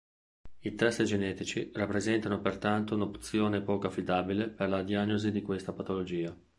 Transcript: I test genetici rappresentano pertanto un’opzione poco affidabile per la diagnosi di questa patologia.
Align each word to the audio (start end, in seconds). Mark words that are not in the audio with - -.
I 0.61 0.73
test 0.73 1.03
genetici 1.03 1.69
rappresentano 1.75 2.41
pertanto 2.41 2.95
un’opzione 2.95 3.61
poco 3.61 3.85
affidabile 3.85 4.47
per 4.49 4.67
la 4.67 4.81
diagnosi 4.81 5.29
di 5.31 5.43
questa 5.43 5.73
patologia. 5.73 6.35